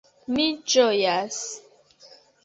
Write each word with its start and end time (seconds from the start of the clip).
Mi 0.35 0.45
ĝojas! 0.73 1.37